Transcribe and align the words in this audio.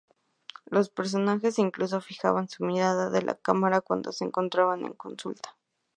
Los 0.65 0.89
personajes 0.89 1.59
incluso 1.59 2.01
fijaban 2.01 2.49
su 2.49 2.65
mirada 2.65 3.15
en 3.15 3.23
la 3.27 3.35
cámara 3.35 3.81
cuando 3.81 4.11
se 4.11 4.25
encontraban 4.25 4.83
en 4.83 4.93
consulta. 4.93 5.55